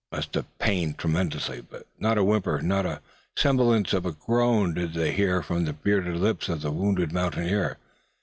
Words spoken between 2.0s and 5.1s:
a whimper, not a semblance of a groan did